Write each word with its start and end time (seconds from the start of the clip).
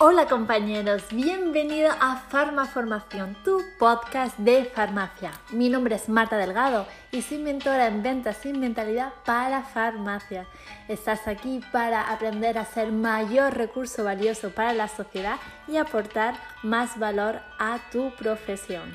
Hola 0.00 0.28
compañeros, 0.28 1.02
bienvenido 1.10 1.90
a 1.90 2.18
Farmaformación, 2.28 3.36
tu 3.42 3.60
podcast 3.80 4.38
de 4.38 4.64
farmacia. 4.66 5.32
Mi 5.50 5.68
nombre 5.68 5.96
es 5.96 6.08
Marta 6.08 6.36
Delgado 6.36 6.86
y 7.10 7.20
soy 7.20 7.38
mentora 7.38 7.88
en 7.88 8.00
ventas 8.04 8.36
sin 8.36 8.60
mentalidad 8.60 9.12
para 9.26 9.64
farmacia. 9.64 10.46
Estás 10.86 11.26
aquí 11.26 11.60
para 11.72 12.12
aprender 12.12 12.58
a 12.58 12.64
ser 12.64 12.92
mayor 12.92 13.54
recurso 13.54 14.04
valioso 14.04 14.50
para 14.50 14.72
la 14.72 14.86
sociedad 14.86 15.40
y 15.66 15.78
aportar 15.78 16.34
más 16.62 16.96
valor 16.96 17.40
a 17.58 17.80
tu 17.90 18.14
profesión. 18.14 18.94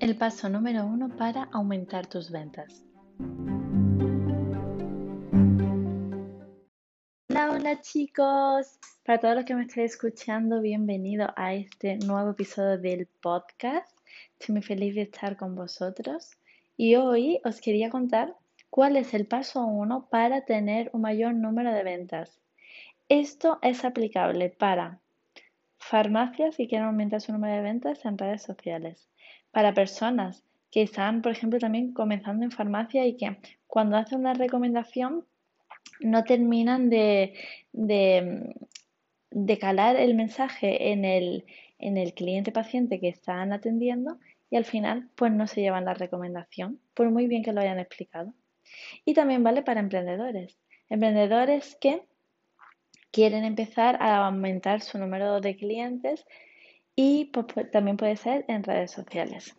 El 0.00 0.16
paso 0.16 0.48
número 0.48 0.84
uno 0.84 1.10
para 1.16 1.44
aumentar 1.52 2.08
tus 2.08 2.32
ventas. 2.32 2.82
Hola, 7.50 7.80
chicos, 7.80 8.78
para 9.04 9.18
todos 9.18 9.34
los 9.34 9.44
que 9.44 9.54
me 9.56 9.62
estáis 9.62 9.92
escuchando, 9.92 10.60
bienvenido 10.60 11.32
a 11.34 11.54
este 11.54 11.96
nuevo 11.96 12.30
episodio 12.30 12.78
del 12.78 13.08
podcast. 13.20 13.90
Estoy 14.38 14.52
muy 14.52 14.62
feliz 14.62 14.94
de 14.94 15.02
estar 15.02 15.36
con 15.36 15.56
vosotros 15.56 16.30
y 16.76 16.94
hoy 16.94 17.40
os 17.44 17.60
quería 17.60 17.90
contar 17.90 18.36
cuál 18.70 18.96
es 18.96 19.12
el 19.12 19.26
paso 19.26 19.64
uno 19.64 20.06
para 20.08 20.44
tener 20.44 20.88
un 20.92 21.00
mayor 21.00 21.34
número 21.34 21.72
de 21.72 21.82
ventas. 21.82 22.38
Esto 23.08 23.58
es 23.62 23.84
aplicable 23.84 24.50
para 24.50 25.00
farmacias 25.78 26.56
que 26.56 26.68
quieren 26.68 26.86
aumentar 26.86 27.20
su 27.20 27.32
número 27.32 27.54
de 27.56 27.62
ventas 27.62 28.04
en 28.04 28.18
redes 28.18 28.42
sociales, 28.42 29.08
para 29.50 29.74
personas 29.74 30.44
que 30.70 30.82
están, 30.82 31.22
por 31.22 31.32
ejemplo, 31.32 31.58
también 31.58 31.92
comenzando 31.92 32.44
en 32.44 32.52
farmacia 32.52 33.04
y 33.04 33.16
que 33.16 33.36
cuando 33.66 33.96
hacen 33.96 34.20
una 34.20 34.34
recomendación 34.34 35.24
no 36.00 36.24
terminan 36.24 36.90
de, 36.90 37.34
de, 37.72 39.58
calar 39.58 39.96
el 39.96 40.14
mensaje 40.14 40.92
en 40.92 41.04
el, 41.04 41.44
en 41.78 41.96
el 41.96 42.14
cliente 42.14 42.52
paciente 42.52 43.00
que 43.00 43.08
están 43.08 43.52
atendiendo 43.52 44.18
y 44.50 44.56
al 44.56 44.64
final 44.64 45.08
pues 45.14 45.32
no 45.32 45.46
se 45.46 45.60
llevan 45.60 45.84
la 45.84 45.94
recomendación, 45.94 46.80
por 46.94 47.10
muy 47.10 47.26
bien 47.26 47.42
que 47.42 47.52
lo 47.52 47.60
hayan 47.60 47.78
explicado. 47.78 48.34
Y 49.04 49.14
también 49.14 49.42
vale 49.42 49.62
para 49.62 49.80
emprendedores. 49.80 50.58
Emprendedores 50.88 51.76
que 51.80 52.02
quieren 53.10 53.44
empezar 53.44 53.96
a 54.00 54.26
aumentar 54.26 54.80
su 54.80 54.98
número 54.98 55.40
de 55.40 55.56
clientes 55.56 56.24
y 56.94 57.26
pues, 57.26 57.70
también 57.70 57.96
puede 57.96 58.16
ser 58.16 58.44
en 58.48 58.62
redes 58.62 58.90
sociales. 58.90 59.54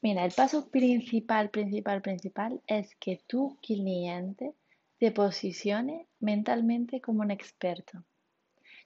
Mira, 0.00 0.24
el 0.24 0.32
paso 0.32 0.70
principal, 0.70 1.50
principal, 1.50 2.02
principal 2.02 2.60
es 2.66 2.94
que 2.96 3.20
tu 3.26 3.58
cliente 3.60 4.52
te 4.98 5.12
posicione 5.12 6.06
mentalmente 6.20 7.00
como 7.00 7.20
un 7.20 7.30
experto. 7.30 8.04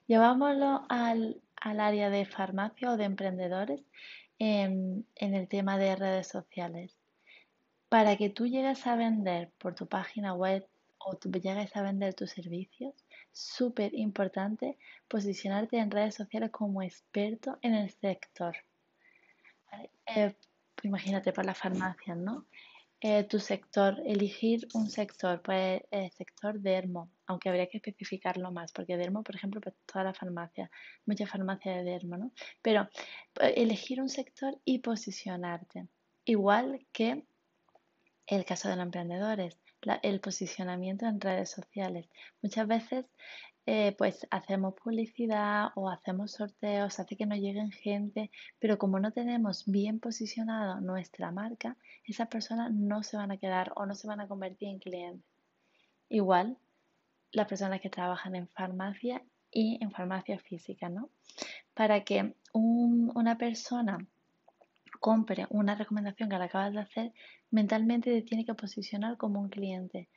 Llevámoslo 0.06 0.84
al, 0.88 1.40
área 1.56 2.10
de 2.10 2.26
farmacia 2.26 2.90
o 2.90 2.96
de 2.96 3.04
emprendedores 3.04 3.82
en, 4.38 5.06
en 5.14 5.34
el 5.34 5.48
tema 5.48 5.78
de 5.78 5.96
redes 5.96 6.26
sociales. 6.26 6.96
Para 7.88 8.16
que 8.16 8.30
tú 8.30 8.46
llegues 8.46 8.86
a 8.86 8.96
vender 8.96 9.52
por 9.58 9.74
tu 9.74 9.86
página 9.86 10.34
web 10.34 10.66
o 10.98 11.16
tú 11.16 11.30
llegues 11.30 11.76
a 11.76 11.82
vender 11.82 12.14
tus 12.14 12.30
servicios, 12.30 12.94
súper 13.32 13.94
importante 13.94 14.76
posicionarte 15.08 15.78
en 15.78 15.90
redes 15.90 16.14
sociales 16.14 16.50
como 16.50 16.82
experto 16.82 17.58
en 17.62 17.74
el 17.74 17.90
sector. 17.90 18.56
Eh, 20.06 20.34
imagínate 20.82 21.32
para 21.32 21.46
las 21.46 21.58
farmacias, 21.58 22.16
¿no? 22.16 22.46
Eh, 23.04 23.24
tu 23.24 23.40
sector, 23.40 24.00
elegir 24.06 24.68
un 24.74 24.88
sector, 24.88 25.42
pues 25.42 25.82
el 25.90 26.08
sector 26.12 26.60
dermo, 26.60 27.10
aunque 27.26 27.48
habría 27.48 27.66
que 27.66 27.78
especificarlo 27.78 28.52
más, 28.52 28.70
porque 28.70 28.96
dermo, 28.96 29.24
por 29.24 29.34
ejemplo, 29.34 29.60
pues 29.60 29.74
toda 29.86 30.04
la 30.04 30.14
farmacia, 30.14 30.70
mucha 31.04 31.26
farmacia 31.26 31.72
de 31.72 31.82
dermo, 31.82 32.16
¿no? 32.16 32.30
Pero 32.62 32.88
pues, 33.34 33.54
elegir 33.56 34.00
un 34.00 34.08
sector 34.08 34.56
y 34.64 34.78
posicionarte, 34.78 35.88
igual 36.24 36.86
que 36.92 37.24
el 38.28 38.44
caso 38.44 38.68
de 38.68 38.76
los 38.76 38.84
emprendedores, 38.84 39.58
el 40.02 40.20
posicionamiento 40.20 41.04
en 41.06 41.20
redes 41.20 41.50
sociales. 41.50 42.08
Muchas 42.40 42.68
veces 42.68 43.06
eh, 43.64 43.94
pues 43.96 44.26
hacemos 44.30 44.74
publicidad 44.74 45.68
o 45.76 45.88
hacemos 45.88 46.32
sorteos, 46.32 46.98
hace 46.98 47.16
que 47.16 47.26
nos 47.26 47.38
lleguen 47.38 47.70
gente, 47.70 48.30
pero 48.58 48.76
como 48.76 48.98
no 48.98 49.12
tenemos 49.12 49.64
bien 49.66 50.00
posicionado 50.00 50.80
nuestra 50.80 51.30
marca, 51.30 51.76
esas 52.04 52.28
personas 52.28 52.72
no 52.72 53.02
se 53.02 53.16
van 53.16 53.30
a 53.30 53.36
quedar 53.36 53.72
o 53.76 53.86
no 53.86 53.94
se 53.94 54.08
van 54.08 54.20
a 54.20 54.26
convertir 54.26 54.68
en 54.68 54.78
clientes. 54.80 55.24
Igual 56.08 56.58
las 57.30 57.46
personas 57.46 57.80
que 57.80 57.88
trabajan 57.88 58.34
en 58.34 58.48
farmacia 58.48 59.22
y 59.50 59.78
en 59.82 59.92
farmacia 59.92 60.38
física, 60.38 60.88
¿no? 60.88 61.10
Para 61.74 62.02
que 62.04 62.34
una 62.52 63.38
persona 63.38 63.98
compre 65.02 65.48
una 65.50 65.74
recomendación 65.74 66.28
que 66.30 66.38
le 66.38 66.44
acabas 66.44 66.72
de 66.72 66.80
hacer, 66.80 67.12
mentalmente 67.50 68.12
te 68.12 68.22
tiene 68.22 68.44
que 68.46 68.54
posicionar 68.54 69.16
como 69.16 69.40
un 69.40 69.48
cliente. 69.48 70.08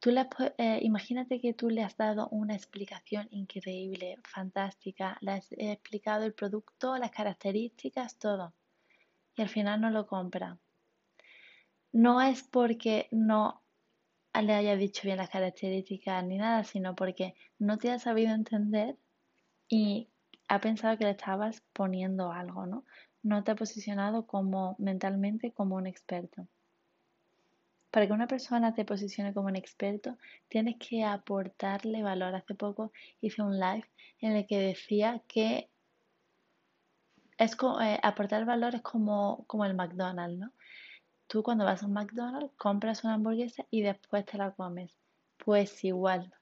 Tú 0.00 0.10
le, 0.10 0.28
eh, 0.58 0.80
imagínate 0.82 1.40
que 1.40 1.54
tú 1.54 1.70
le 1.70 1.82
has 1.82 1.96
dado 1.96 2.28
una 2.28 2.54
explicación 2.54 3.26
increíble, 3.30 4.18
fantástica, 4.22 5.16
le 5.22 5.32
has 5.32 5.50
explicado 5.52 6.24
el 6.26 6.34
producto, 6.34 6.98
las 6.98 7.10
características, 7.10 8.18
todo, 8.18 8.52
y 9.34 9.40
al 9.40 9.48
final 9.48 9.80
no 9.80 9.90
lo 9.90 10.06
compra. 10.06 10.58
No 11.92 12.20
es 12.20 12.42
porque 12.42 13.08
no 13.12 13.62
le 14.34 14.52
haya 14.52 14.76
dicho 14.76 15.02
bien 15.04 15.16
las 15.16 15.30
características 15.30 16.22
ni 16.22 16.36
nada, 16.36 16.64
sino 16.64 16.94
porque 16.94 17.34
no 17.58 17.78
te 17.78 17.90
ha 17.90 17.98
sabido 17.98 18.34
entender 18.34 18.98
y 19.70 20.10
ha 20.48 20.60
pensado 20.60 20.98
que 20.98 21.04
le 21.04 21.12
estabas 21.12 21.62
poniendo 21.72 22.30
algo, 22.30 22.66
¿no? 22.66 22.84
No 23.24 23.42
te 23.42 23.50
ha 23.50 23.56
posicionado 23.56 24.26
como 24.26 24.76
mentalmente 24.78 25.50
como 25.50 25.76
un 25.76 25.88
experto. 25.88 26.46
Para 27.90 28.06
que 28.06 28.12
una 28.12 28.28
persona 28.28 28.74
te 28.74 28.84
posicione 28.84 29.32
como 29.32 29.48
un 29.48 29.56
experto, 29.56 30.18
tienes 30.48 30.76
que 30.76 31.04
aportarle 31.04 32.02
valor. 32.02 32.34
Hace 32.34 32.54
poco 32.54 32.92
hice 33.20 33.42
un 33.42 33.58
live 33.58 33.88
en 34.20 34.32
el 34.32 34.46
que 34.46 34.58
decía 34.58 35.22
que 35.26 35.70
es 37.38 37.56
eh, 37.80 37.98
aportar 38.02 38.44
valor 38.44 38.74
es 38.74 38.82
como, 38.82 39.44
como 39.46 39.64
el 39.64 39.74
McDonald's, 39.74 40.38
¿no? 40.38 40.52
Tú 41.26 41.42
cuando 41.42 41.64
vas 41.64 41.82
a 41.82 41.86
un 41.86 41.94
McDonald's 41.94 42.52
compras 42.56 43.04
una 43.04 43.14
hamburguesa 43.14 43.64
y 43.70 43.82
después 43.82 44.26
te 44.26 44.36
la 44.36 44.50
comes. 44.50 44.94
Pues 45.38 45.82
igual. 45.82 46.32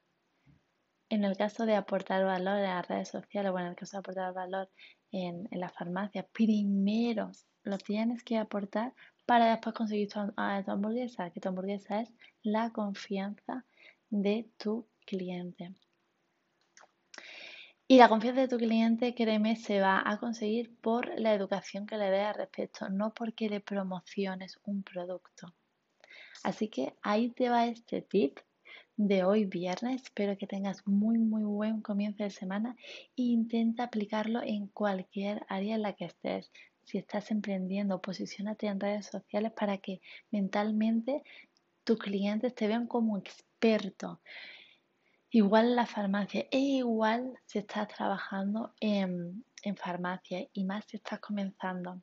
En 1.08 1.24
el 1.24 1.36
caso 1.36 1.64
de 1.64 1.76
aportar 1.76 2.24
valor 2.24 2.56
en 2.56 2.64
las 2.64 2.88
redes 2.88 3.08
sociales 3.08 3.52
o 3.52 3.58
en 3.58 3.66
el 3.66 3.76
caso 3.76 3.96
de 3.96 4.00
aportar 4.00 4.34
valor 4.34 4.68
en, 5.12 5.48
la 5.52 5.68
farmacia, 5.68 6.26
primero 6.26 7.30
lo 7.62 7.78
tienes 7.78 8.24
que 8.24 8.38
aportar 8.38 8.92
para 9.26 9.50
después 9.50 9.74
conseguir 9.74 10.08
tu, 10.08 10.18
hamburguesa, 10.18 11.30
que 11.30 11.40
tu 11.40 11.48
hamburguesa 11.48 12.00
es 12.00 12.12
la 12.42 12.70
confianza 12.70 13.64
de 14.10 14.48
tu 14.56 14.86
cliente. 15.06 15.72
Y 17.86 17.98
la 17.98 18.08
confianza 18.08 18.40
de 18.40 18.48
tu 18.48 18.56
cliente, 18.56 19.14
créeme, 19.14 19.54
se 19.56 19.80
va 19.80 20.02
a 20.04 20.18
conseguir 20.18 20.74
por 20.80 21.20
la 21.20 21.34
educación 21.34 21.86
que 21.86 21.98
le 21.98 22.10
dé 22.10 22.22
al 22.22 22.34
respecto, 22.34 22.88
no 22.88 23.12
porque 23.12 23.48
le 23.48 23.60
promociones 23.60 24.58
un 24.64 24.82
producto. 24.82 25.54
Así 26.42 26.68
que 26.68 26.94
ahí 27.02 27.30
te 27.30 27.48
va 27.50 27.66
este 27.66 28.02
tip 28.02 28.38
de 29.08 29.24
hoy 29.24 29.44
viernes. 29.44 30.02
Espero 30.02 30.36
que 30.38 30.46
tengas 30.46 30.86
muy 30.86 31.18
muy 31.18 31.42
buen 31.44 31.80
comienzo 31.80 32.22
de 32.22 32.30
semana 32.30 32.76
e 33.16 33.22
intenta 33.22 33.84
aplicarlo 33.84 34.42
en 34.42 34.68
cualquier 34.68 35.44
área 35.48 35.74
en 35.74 35.82
la 35.82 35.94
que 35.94 36.04
estés. 36.04 36.50
Si 36.84 36.98
estás 36.98 37.30
emprendiendo, 37.30 38.00
posicionate 38.00 38.66
en 38.66 38.80
redes 38.80 39.06
sociales 39.06 39.52
para 39.52 39.78
que 39.78 40.00
mentalmente 40.30 41.22
tus 41.84 41.98
clientes 41.98 42.54
te 42.54 42.68
vean 42.68 42.86
como 42.86 43.18
experto. 43.18 44.20
Igual 45.30 45.70
en 45.70 45.76
la 45.76 45.86
farmacia 45.86 46.46
e 46.50 46.58
igual 46.58 47.38
si 47.46 47.58
estás 47.58 47.88
trabajando 47.88 48.74
en, 48.80 49.44
en 49.62 49.76
farmacia 49.76 50.46
y 50.52 50.64
más 50.64 50.84
si 50.86 50.98
estás 50.98 51.20
comenzando 51.20 52.02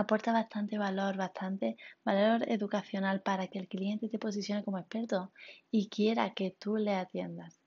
aporta 0.00 0.32
bastante 0.32 0.78
valor, 0.78 1.16
bastante 1.16 1.76
valor 2.04 2.48
educacional 2.48 3.22
para 3.22 3.48
que 3.48 3.58
el 3.58 3.68
cliente 3.68 4.08
te 4.08 4.18
posicione 4.18 4.64
como 4.64 4.78
experto 4.78 5.32
y 5.70 5.88
quiera 5.88 6.34
que 6.34 6.56
tú 6.58 6.76
le 6.76 6.94
atiendas. 6.94 7.60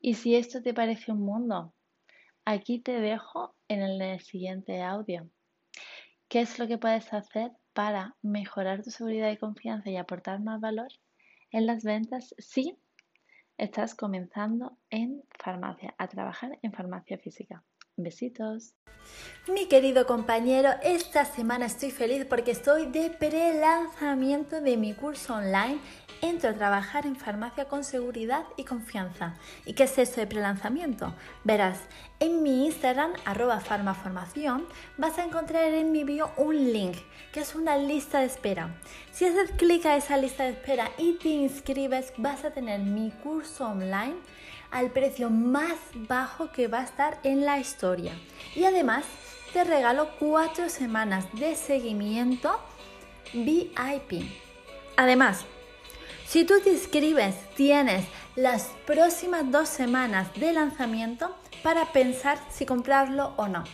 Y 0.00 0.14
si 0.14 0.36
esto 0.36 0.62
te 0.62 0.74
parece 0.74 1.12
un 1.12 1.20
mundo, 1.20 1.74
aquí 2.44 2.78
te 2.78 3.00
dejo 3.00 3.54
en 3.68 3.82
el 3.82 4.20
siguiente 4.20 4.82
audio. 4.82 5.28
¿Qué 6.28 6.40
es 6.40 6.58
lo 6.58 6.66
que 6.66 6.78
puedes 6.78 7.12
hacer 7.12 7.52
para 7.72 8.16
mejorar 8.22 8.82
tu 8.82 8.90
seguridad 8.90 9.30
y 9.30 9.38
confianza 9.38 9.90
y 9.90 9.96
aportar 9.96 10.40
más 10.40 10.60
valor 10.60 10.88
en 11.50 11.66
las 11.66 11.84
ventas 11.84 12.34
si 12.38 12.76
estás 13.56 13.94
comenzando 13.94 14.78
en 14.90 15.22
farmacia, 15.38 15.94
a 15.98 16.06
trabajar 16.08 16.58
en 16.62 16.72
farmacia 16.72 17.18
física? 17.18 17.64
Besitos. 17.98 18.74
Mi 19.48 19.66
querido 19.66 20.06
compañero, 20.06 20.70
esta 20.82 21.24
semana 21.24 21.66
estoy 21.66 21.90
feliz 21.90 22.24
porque 22.24 22.52
estoy 22.52 22.86
de 22.86 23.10
pre-lanzamiento 23.10 24.60
de 24.60 24.76
mi 24.76 24.94
curso 24.94 25.34
online 25.34 25.80
Entro 26.20 26.50
a 26.50 26.54
trabajar 26.54 27.06
en 27.06 27.14
farmacia 27.14 27.66
con 27.66 27.84
seguridad 27.84 28.44
y 28.56 28.64
confianza. 28.64 29.36
¿Y 29.64 29.74
qué 29.74 29.84
es 29.84 29.98
eso 29.98 30.20
de 30.20 30.26
prelanzamiento? 30.26 31.14
Verás, 31.44 31.78
en 32.18 32.42
mi 32.42 32.66
Instagram, 32.66 33.12
arroba 33.24 33.60
farmaformación, 33.60 34.66
vas 34.96 35.16
a 35.18 35.24
encontrar 35.24 35.72
en 35.72 35.92
mi 35.92 36.02
bio 36.02 36.32
un 36.36 36.72
link, 36.72 36.96
que 37.32 37.38
es 37.38 37.54
una 37.54 37.76
lista 37.76 38.18
de 38.18 38.26
espera. 38.26 38.80
Si 39.12 39.26
haces 39.26 39.52
clic 39.52 39.86
a 39.86 39.96
esa 39.96 40.16
lista 40.16 40.42
de 40.42 40.50
espera 40.50 40.90
y 40.98 41.12
te 41.18 41.28
inscribes, 41.28 42.12
vas 42.16 42.44
a 42.44 42.50
tener 42.50 42.80
mi 42.80 43.12
curso 43.22 43.68
online 43.68 44.16
al 44.70 44.90
precio 44.90 45.30
más 45.30 45.78
bajo 45.94 46.50
que 46.50 46.68
va 46.68 46.80
a 46.80 46.84
estar 46.84 47.18
en 47.22 47.44
la 47.44 47.58
historia. 47.58 48.12
Y 48.54 48.64
además, 48.64 49.04
te 49.52 49.64
regalo 49.64 50.10
cuatro 50.18 50.68
semanas 50.68 51.24
de 51.32 51.56
seguimiento 51.56 52.58
VIP. 53.32 54.24
Además, 54.96 55.44
si 56.26 56.44
tú 56.44 56.60
te 56.62 56.70
inscribes, 56.70 57.34
tienes 57.54 58.04
las 58.36 58.70
próximas 58.86 59.50
dos 59.50 59.68
semanas 59.68 60.28
de 60.34 60.52
lanzamiento 60.52 61.34
para 61.62 61.92
pensar 61.92 62.38
si 62.50 62.66
comprarlo 62.66 63.32
o 63.36 63.48
no. 63.48 63.64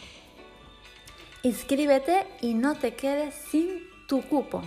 Inscríbete 1.42 2.26
y 2.40 2.54
no 2.54 2.76
te 2.76 2.94
quedes 2.94 3.34
sin 3.34 3.88
tu 4.06 4.22
cupo. 4.22 4.62